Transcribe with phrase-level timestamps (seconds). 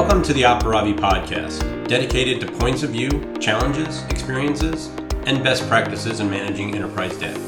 [0.00, 4.86] Welcome to the Aparavi podcast, dedicated to points of view, challenges, experiences,
[5.26, 7.38] and best practices in managing enterprise data.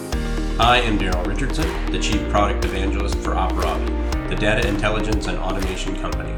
[0.60, 5.96] I am Daryl Richardson, the Chief Product Evangelist for Aparavi, the data intelligence and automation
[5.96, 6.34] company.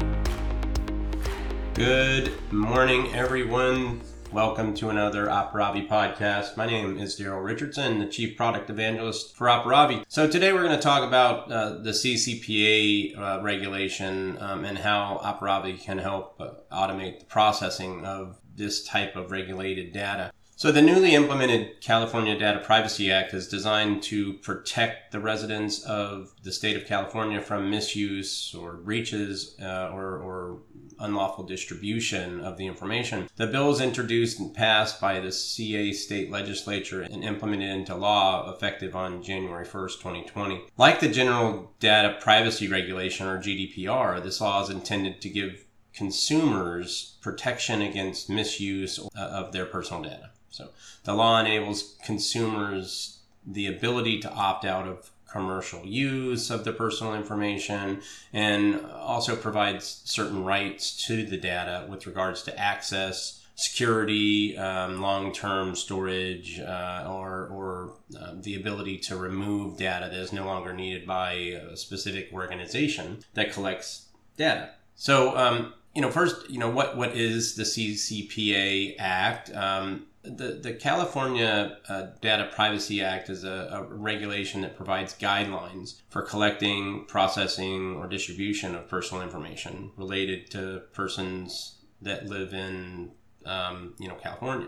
[1.73, 3.99] Good morning, everyone.
[4.35, 6.57] Welcome to another Aparavi podcast.
[6.57, 10.03] My name is Daryl Richardson, the Chief Product Evangelist for Aparavi.
[10.09, 15.21] So today we're going to talk about uh, the CCPA uh, regulation um, and how
[15.23, 20.33] Aparavi can help uh, automate the processing of this type of regulated data.
[20.57, 26.33] So, the newly implemented California Data Privacy Act is designed to protect the residents of
[26.43, 30.59] the state of California from misuse or breaches uh, or, or,
[30.97, 33.27] unlawful distribution of the information.
[33.35, 38.49] The bill is introduced and passed by the CA state legislature and implemented into law
[38.49, 40.61] effective on January 1st, 2020.
[40.77, 47.17] Like the General Data Privacy Regulation or GDPR, this law is intended to give consumers
[47.19, 50.29] protection against misuse uh, of their personal data.
[50.55, 50.69] So
[51.03, 57.13] the law enables consumers the ability to opt out of commercial use of the personal
[57.13, 65.01] information and also provides certain rights to the data with regards to access security, um,
[65.01, 70.73] long-term storage, uh, or, or uh, the ability to remove data that is no longer
[70.73, 74.69] needed by a specific organization that collects data.
[74.95, 79.49] So, um, you know, first, you know, what, what is the CCPA Act?
[79.55, 86.01] Um, the, the California uh, Data Privacy Act is a, a, regulation that provides guidelines
[86.09, 93.11] for collecting, processing, or distribution of personal information related to persons that live in,
[93.45, 94.67] um, you know, California.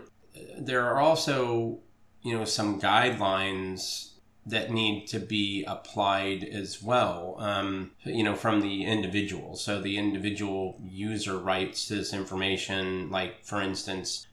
[0.58, 1.80] There are also,
[2.22, 4.12] you know, some guidelines
[4.48, 9.56] that need to be applied as well, um, you know, from the individual.
[9.56, 14.26] So the individual user rights to this information, like, for instance,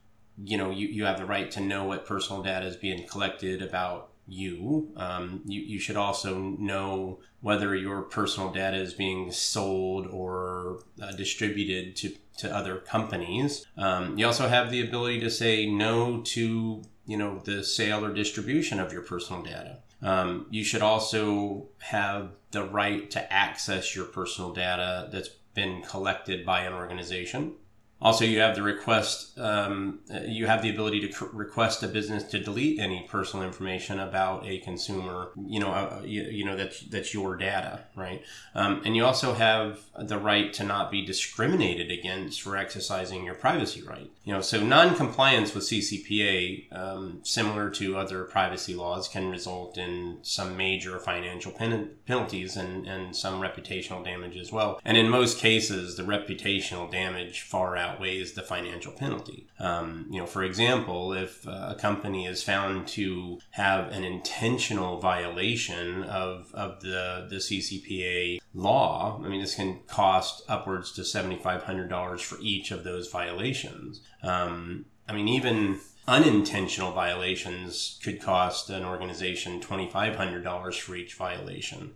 [0.44, 3.62] you know, you, you have the right to know what personal data is being collected
[3.62, 4.92] about you.
[4.96, 5.60] Um, you.
[5.60, 12.12] You should also know whether your personal data is being sold or uh, distributed to,
[12.38, 13.66] to other companies.
[13.76, 18.12] Um, you also have the ability to say no to, you know, the sale or
[18.12, 19.78] distribution of your personal data.
[20.02, 26.44] Um, you should also have the right to access your personal data that's been collected
[26.44, 27.54] by an organization.
[28.00, 29.38] Also, you have the request.
[29.38, 34.46] Um, you have the ability to request a business to delete any personal information about
[34.46, 35.30] a consumer.
[35.34, 38.22] You know, uh, you, you, know that's that's your data, right?
[38.54, 43.34] Um, and you also have the right to not be discriminated against for exercising your
[43.34, 44.10] privacy right.
[44.24, 50.18] You know, so non-compliance with CCPA, um, similar to other privacy laws, can result in
[50.20, 54.82] some major financial pen- penalties and and some reputational damage as well.
[54.84, 59.46] And in most cases, the reputational damage far out outweighs the financial penalty.
[59.58, 64.98] Um, you know, for example, if uh, a company is found to have an intentional
[65.00, 72.20] violation of, of the, the CCPA law, I mean, this can cost upwards to $7,500
[72.20, 74.00] for each of those violations.
[74.22, 81.94] Um, I mean, even unintentional violations could cost an organization $2,500 for each violation.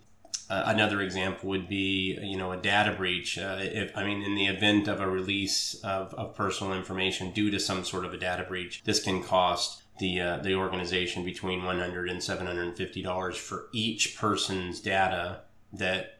[0.51, 3.39] Uh, another example would be, you know, a data breach.
[3.39, 7.53] Uh, if I mean, in the event of a release of, of personal information due
[7.53, 11.63] to some sort of a data breach, this can cost the uh, the organization between
[11.63, 16.19] 100 and 750 dollars for each person's data that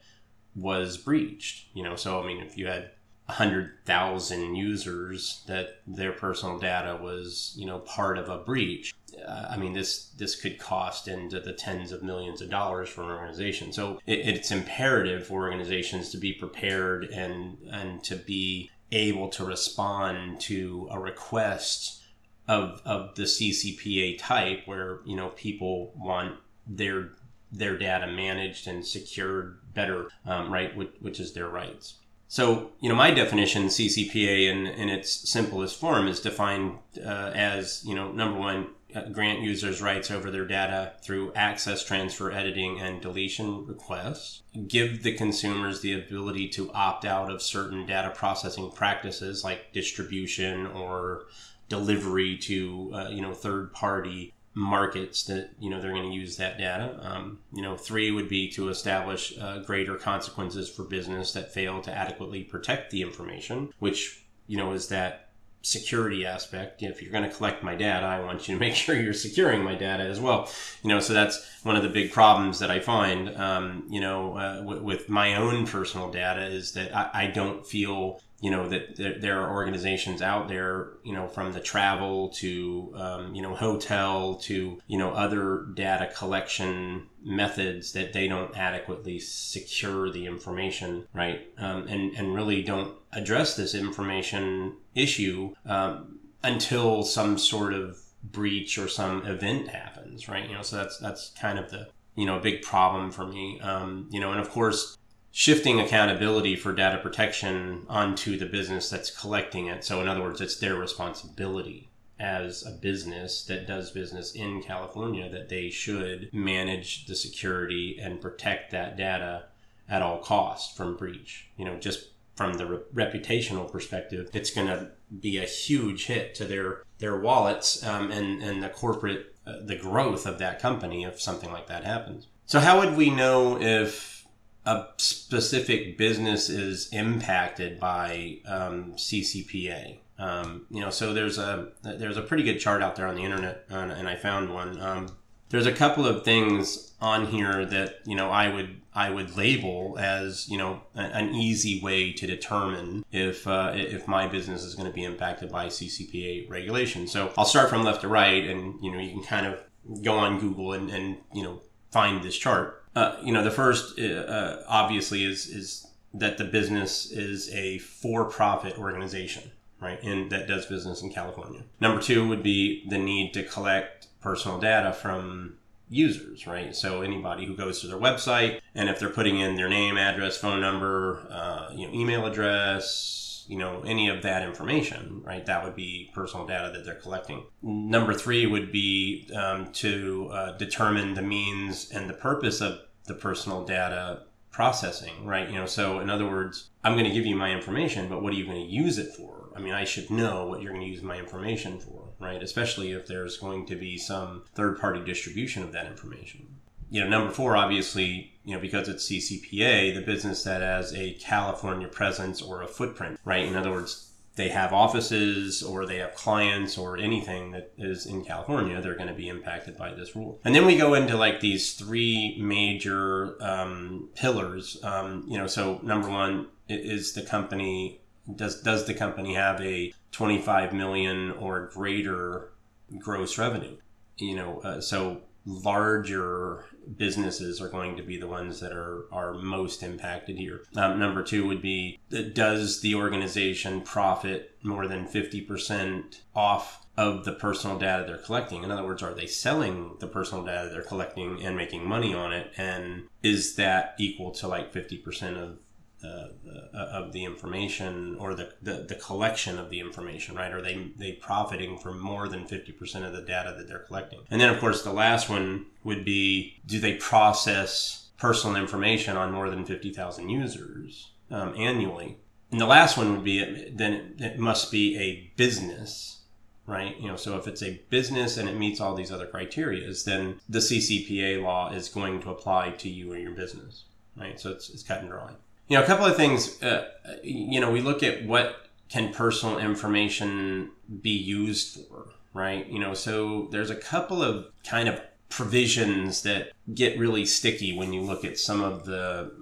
[0.55, 1.67] was breached.
[1.75, 2.93] You know, so I mean, if you had
[3.31, 8.95] 100,000 users that their personal data was, you know, part of a breach.
[9.27, 13.03] Uh, I mean, this this could cost into the tens of millions of dollars for
[13.03, 13.73] an organization.
[13.73, 19.45] So it, it's imperative for organizations to be prepared and and to be able to
[19.45, 22.03] respond to a request
[22.49, 26.37] of of the CCPA type, where you know people want
[26.67, 27.11] their
[27.53, 31.97] their data managed and secured better, um, right, which, which is their rights.
[32.31, 37.85] So, you know, my definition, CCPA in, in its simplest form is defined uh, as,
[37.85, 42.79] you know, number one, uh, grant users rights over their data through access, transfer, editing,
[42.79, 44.43] and deletion requests.
[44.69, 50.69] Give the consumers the ability to opt out of certain data processing practices like distribution
[50.69, 51.25] or
[51.69, 56.37] delivery to, uh, you know, third party markets that you know they're going to use
[56.37, 56.99] that data.
[57.03, 61.81] Um, you know, three would be to establish uh, greater consequences for business that fail
[61.83, 65.29] to adequately protect the information, which you know is that
[65.63, 66.83] security aspect.
[66.83, 69.63] If you're going to collect my data, I want you to make sure you're securing
[69.63, 70.51] my data as well.
[70.83, 73.37] You know, so that's one of the big problems that I find.
[73.37, 77.67] Um, you know, uh, w- with my own personal data is that I, I don't
[77.67, 82.93] feel you know that there, are organizations out there you know from the travel to
[82.97, 89.19] um, you know hotel to you know other data collection methods that they don't adequately
[89.19, 91.49] secure the information right?
[91.59, 98.79] Um, and and really don't address this information issue um, until some sort of breach
[98.79, 100.49] or some event happens right?
[100.49, 103.61] You know so that's that's kind of the you know a big problem for me.
[103.61, 104.97] Um, you know and of course
[105.33, 109.85] shifting accountability for data protection onto the business that's collecting it.
[109.85, 111.89] So, in other words, it's their responsibility
[112.19, 118.21] as a business that does business in California that they should manage the security and
[118.21, 119.45] protect that data
[119.89, 121.49] at all costs from breach.
[121.57, 124.91] You know, just from the re- reputational perspective, it's going to
[125.21, 129.77] be a huge hit to their their wallets um, and and the corporate uh, the
[129.77, 132.27] growth of that company if something like that happens.
[132.47, 134.20] So, how would we know if
[134.67, 139.99] a specific business is impacted by um, CCPA.
[140.19, 143.25] Um, you know, so there's a there's a pretty good chart out there on the
[143.25, 144.81] internet, and, and I found one.
[144.81, 145.09] Um,
[145.49, 149.97] there's a couple of things on here that you know I would I would label
[149.99, 154.89] as you know an easy way to determine if uh, if my business is going
[154.89, 157.07] to be impacted by CCPA regulation.
[157.07, 159.63] So I'll start from left to right, and you know you can kind of
[160.03, 162.80] go on Google and, and you know find this chart.
[162.95, 167.79] Uh, you know, the first uh, uh, obviously is is that the business is a
[167.79, 171.63] for-profit organization, right, and that does business in California.
[171.81, 175.57] Number two would be the need to collect personal data from
[175.89, 176.75] users, right?
[176.75, 180.37] So anybody who goes to their website, and if they're putting in their name, address,
[180.37, 185.45] phone number, uh, you know, email address, you know any of that information right?
[185.45, 187.45] That would be personal data that they're collecting.
[187.63, 193.15] Number three would be um, to uh, determine the means and the purpose of the
[193.15, 195.49] personal data processing right?
[195.49, 198.33] You know so in other words i'm going to give you my information but what
[198.33, 199.49] are you going to use it for?
[199.57, 202.43] I mean i should know what you're going to use my information for right?
[202.43, 206.47] Especially if there's going to be some third party distribution of that information
[206.91, 211.13] you know, number four, obviously, you know, because it's CCPA, the business that has a
[211.15, 213.45] California presence or a footprint, right?
[213.45, 218.25] In other words, they have offices or they have clients or anything that is in
[218.25, 220.41] California, they're going to be impacted by this rule.
[220.45, 224.83] And then we go into like these three major um, pillars.
[224.83, 228.01] Um, you know, so number one is the company
[228.37, 232.53] does does the company have a 25 million or greater
[232.99, 233.77] gross revenue?
[234.17, 236.65] You know, uh, so larger
[236.97, 240.65] businesses are going to be the ones that are, are most impacted here.
[240.77, 241.99] Um, number two would be
[242.33, 248.63] does the organization profit more than 50% off of the personal data they're collecting?
[248.63, 252.33] In other words, are they selling the personal data they're collecting and making money on
[252.33, 252.53] it?
[252.57, 255.59] And is that equal to like 50% of
[256.03, 256.29] uh,
[256.73, 260.53] of the information or the, the, the, collection of the information, right?
[260.53, 264.21] Are they they profiting from more than fifty percent of the data that they're collecting?
[264.31, 269.33] And then, of course, the last one would be: Do they process personal information on
[269.33, 272.17] more than fifty thousand users um, annually?
[272.51, 276.23] And the last one would be: then it, must be a business,
[276.67, 276.99] right?
[276.99, 280.41] You know, so if it's a business and it meets all these other criterias, then
[280.49, 283.85] the CCPA law is going to apply to you or your business,
[284.17, 284.41] right?
[284.41, 285.33] So it's, it's cut and dry.
[285.71, 286.61] You know, a couple of things.
[286.61, 286.89] Uh,
[287.23, 292.67] you know, we look at what can personal information be used for, right?
[292.67, 297.93] You know, so there's a couple of kind of provisions that get really sticky when
[297.93, 299.33] you look at some of the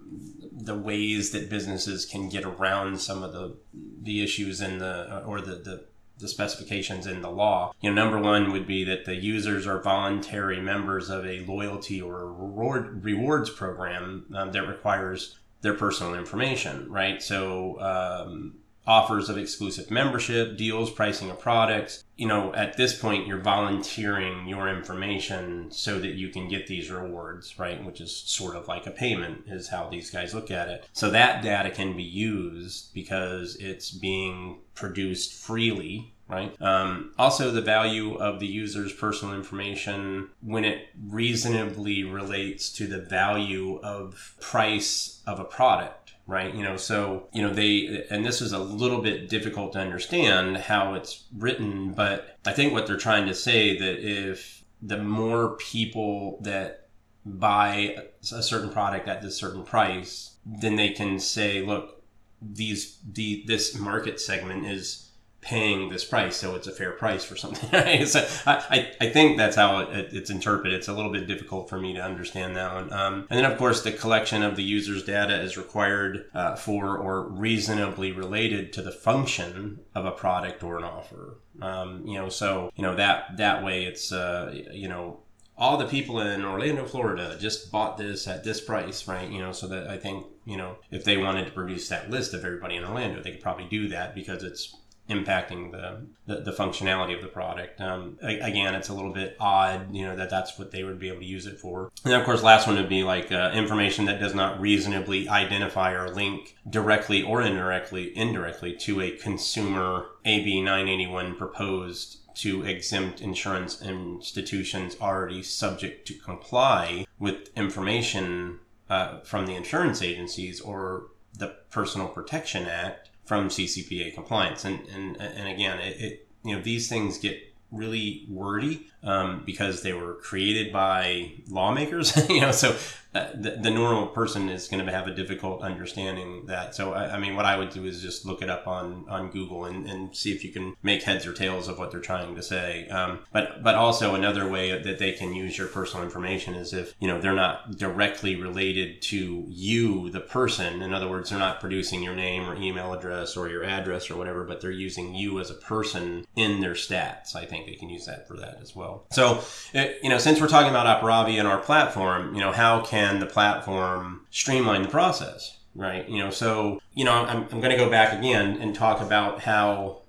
[0.52, 3.56] the ways that businesses can get around some of the
[4.02, 5.84] the issues in the or the the
[6.18, 7.72] the specifications in the law.
[7.80, 12.02] You know, number one would be that the users are voluntary members of a loyalty
[12.02, 17.22] or reward, rewards program um, that requires their personal information, right?
[17.22, 18.54] So, um,
[18.88, 22.04] offers of exclusive membership, deals, pricing of products.
[22.16, 26.90] You know, at this point, you're volunteering your information so that you can get these
[26.90, 27.84] rewards, right?
[27.84, 30.88] Which is sort of like a payment, is how these guys look at it.
[30.94, 36.54] So that data can be used because it's being produced freely right?
[36.60, 43.00] Um, also, the value of the user's personal information when it reasonably relates to the
[43.00, 46.54] value of price of a product, right?
[46.54, 50.58] You know, so, you know, they, and this is a little bit difficult to understand
[50.58, 55.56] how it's written, but I think what they're trying to say that if the more
[55.56, 56.88] people that
[57.24, 57.96] buy
[58.32, 62.02] a certain product at this certain price, then they can say, look,
[62.40, 65.07] these the this market segment is
[65.40, 67.70] paying this price, so it's a fair price for something.
[68.06, 70.76] so I, I think that's how it, it's interpreted.
[70.76, 72.92] It's a little bit difficult for me to understand that one.
[72.92, 76.98] Um, and then, of course, the collection of the user's data is required uh, for
[76.98, 81.38] or reasonably related to the function of a product or an offer.
[81.62, 85.20] Um, you know, so you know that that way it's uh, you know
[85.58, 89.28] all the people in Orlando, Florida just bought this at this price, right?
[89.28, 92.32] You know, so that I think, you know, if they wanted to produce that list
[92.32, 94.76] of everybody in Orlando, they could probably do that because it's
[95.08, 97.80] impacting the, the, the, functionality of the product.
[97.80, 101.08] Um, again, it's a little bit odd, you know, that that's what they would be
[101.08, 101.90] able to use it for.
[102.04, 105.28] And then, of course, last one would be like uh, information that does not reasonably
[105.28, 113.20] identify or link directly or indirectly indirectly to a consumer AB 981 proposed to exempt
[113.20, 121.48] insurance institutions already subject to comply with information uh, from the insurance agencies or the
[121.70, 124.64] Personal Protection Act from CCPA compliance.
[124.64, 127.38] And and and again, it, it you know these things get
[127.70, 132.16] really wordy um, because they were created by lawmakers.
[132.28, 132.76] you know, so
[133.14, 136.74] uh, the, the, normal person is going to have a difficult understanding that.
[136.74, 139.30] So, I, I, mean, what I would do is just look it up on, on
[139.30, 142.34] Google and, and see if you can make heads or tails of what they're trying
[142.34, 142.86] to say.
[142.88, 146.94] Um, but, but also another way that they can use your personal information is if,
[147.00, 150.82] you know, they're not directly related to you, the person.
[150.82, 154.16] In other words, they're not producing your name or email address or your address or
[154.16, 157.34] whatever, but they're using you as a person in their stats.
[157.34, 158.87] I think they can use that for that as well.
[159.10, 159.42] So,
[159.72, 162.98] it, you know, since we're talking about Aparavi and our platform, you know, how can
[162.98, 166.08] can the platform streamline the process, right?
[166.08, 169.40] You know, so, you know, I'm, I'm going to go back again and talk about
[169.40, 170.02] how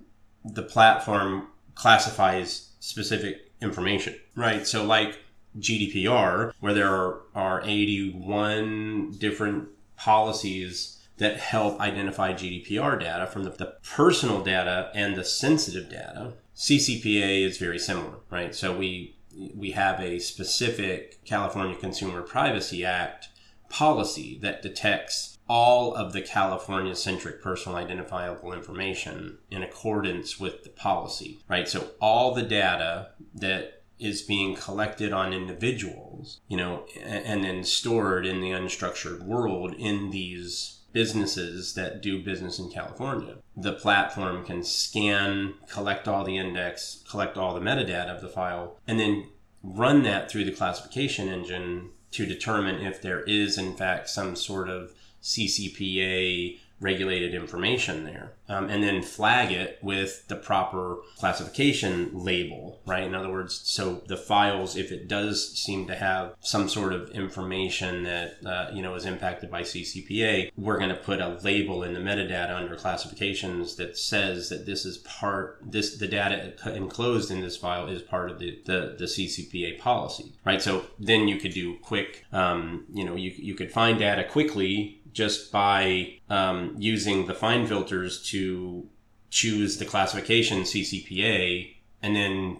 [0.44, 4.66] the platform classifies specific information, right?
[4.66, 5.18] So, like
[5.58, 13.50] GDPR, where there are, are 81 different policies that help identify GDPR data from the,
[13.50, 16.32] the, personal data and the sensitive data.
[16.60, 18.54] CCPA is very similar, right?
[18.54, 19.16] So we
[19.54, 23.28] we have a specific California Consumer Privacy Act
[23.70, 30.68] policy that detects all of the California centric personal identifiable information in accordance with the
[30.68, 31.66] policy, right?
[31.66, 38.26] So all the data that is being collected on individuals, you know, and then stored
[38.26, 43.36] in the unstructured world in these businesses that do business in California.
[43.56, 48.78] The platform can scan, collect all the index, collect all the metadata of the file,
[48.86, 49.28] and then
[49.62, 54.68] run that through the classification engine to determine if there is, in fact, some sort
[54.68, 54.92] of
[55.22, 63.04] CCPA regulated information there um, and then flag it with the proper classification label right?
[63.04, 67.10] In other words so the files if it does seem to have some sort of
[67.10, 71.82] information that uh, you know is impacted by ccpa we're going to put a label
[71.82, 77.30] in the metadata under classifications that says that this is part this the data enclosed
[77.30, 80.62] in this file is part of the the, the ccpa policy right?
[80.62, 84.99] So then you could do quick um, you know you, you could find data quickly
[85.12, 88.86] just by um, using the find filters to
[89.30, 92.58] choose the classification CCPA and then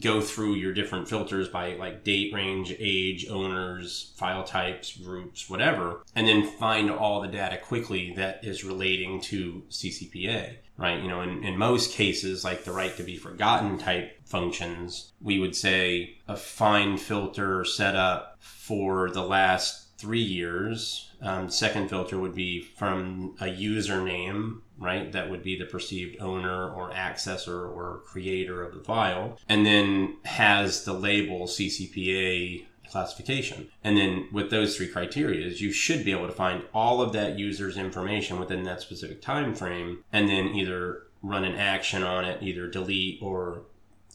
[0.00, 6.02] go through your different filters by like date range, age, owners, file types, groups, whatever,
[6.14, 11.02] and then find all the data quickly that is relating to CCPA, right?
[11.02, 15.38] You know, in, in most cases, like the right to be forgotten type functions, we
[15.38, 21.11] would say a find filter set up for the last three years.
[21.22, 25.10] Um, second filter would be from a username, right?
[25.12, 29.38] That would be the perceived owner or accessor or creator of the file.
[29.48, 33.68] And then has the label CCPA classification.
[33.82, 37.38] And then with those three criteria, you should be able to find all of that
[37.38, 42.42] user's information within that specific time frame and then either run an action on it,
[42.42, 43.62] either delete or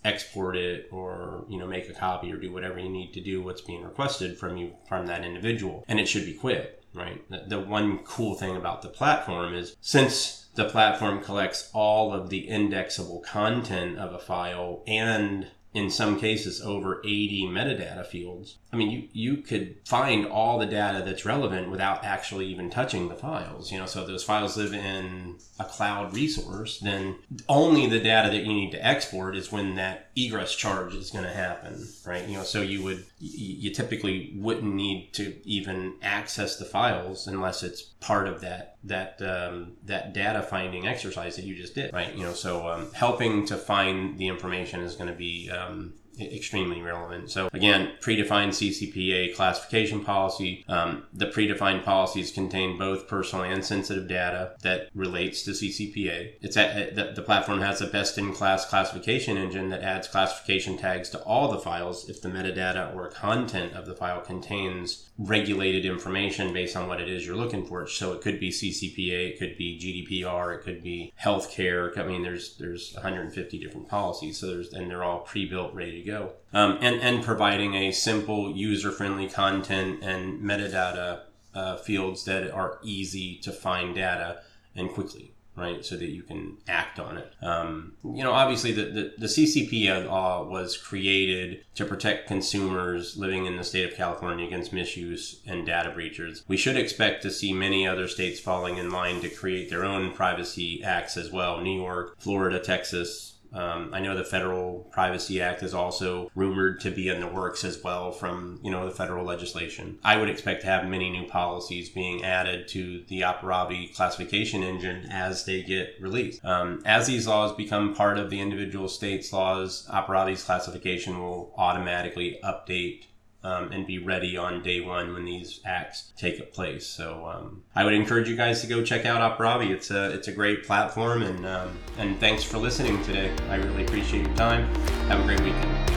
[0.05, 3.41] export it or you know make a copy or do whatever you need to do
[3.41, 7.43] what's being requested from you from that individual and it should be quick right the,
[7.47, 12.47] the one cool thing about the platform is since the platform collects all of the
[12.47, 18.57] indexable content of a file and in some cases over 80 metadata fields.
[18.73, 23.09] I mean, you, you could find all the data that's relevant without actually even touching
[23.09, 23.71] the files.
[23.71, 27.17] You know, so if those files live in a cloud resource, then
[27.47, 31.23] only the data that you need to export is when that egress charge is going
[31.23, 32.27] to happen, right?
[32.27, 37.61] You know, so you would, you typically wouldn't need to even access the files unless
[37.63, 42.15] it's part of that that um, that data finding exercise that you just did, right?
[42.15, 46.81] You know, so um, helping to find the information is going to be um, extremely
[46.81, 47.31] relevant.
[47.31, 50.63] So again, predefined CCPA classification policy.
[50.67, 56.33] Um, the predefined policies contain both personal and sensitive data that relates to CCPA.
[56.41, 61.19] It's at, the, the platform has a best-in-class classification engine that adds classification tags to
[61.19, 66.75] all the files if the metadata or content of the file contains regulated information based
[66.75, 67.87] on what it is you're looking for.
[67.87, 71.97] So it could be CCPA, it could be GDPR, it could be healthcare.
[71.97, 74.39] I mean, there's there's 150 different policies.
[74.39, 76.31] So there's and they're all pre-built, ready to go.
[76.53, 81.21] Um, and and providing a simple, user-friendly content and metadata
[81.53, 84.41] uh, fields that are easy to find data
[84.75, 85.83] and quickly right?
[85.83, 87.33] So that you can act on it.
[87.41, 93.45] Um, you know, obviously, the, the, the CCPA law was created to protect consumers living
[93.47, 96.43] in the state of California against misuse and data breaches.
[96.47, 100.13] We should expect to see many other states falling in line to create their own
[100.13, 105.63] privacy acts as well New York, Florida, Texas, um, I know the Federal Privacy Act
[105.63, 109.25] is also rumored to be in the works as well from you know the federal
[109.25, 109.99] legislation.
[110.03, 115.07] I would expect to have many new policies being added to the Aparavi classification engine
[115.11, 116.43] as they get released.
[116.43, 122.39] Um, as these laws become part of the individual states' laws, Aparavi's classification will automatically
[122.43, 123.05] update
[123.47, 126.85] um, and be ready on day one when these acts take place.
[126.85, 129.69] So um, I would encourage you guys to go check out Aparavi.
[129.69, 133.31] It's a it's a great platform, and um, and thanks for listening today.
[133.49, 134.73] I really appreciate your time.
[135.07, 135.89] Have a great weekend.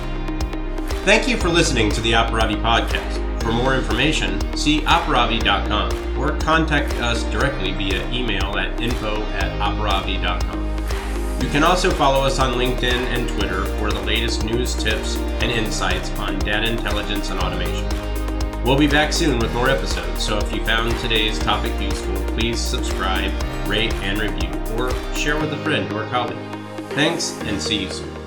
[1.04, 3.42] Thank you for listening to the Aparavi podcast.
[3.42, 10.69] For more information, see aparavi.com or contact us directly via email at info at aparavi.com.
[11.40, 15.50] You can also follow us on LinkedIn and Twitter for the latest news, tips, and
[15.50, 17.88] insights on data intelligence and automation.
[18.62, 22.60] We'll be back soon with more episodes, so if you found today's topic useful, please
[22.60, 23.32] subscribe,
[23.66, 26.38] rate, and review, or share with a friend or colleague.
[26.90, 28.19] Thanks, and see you soon.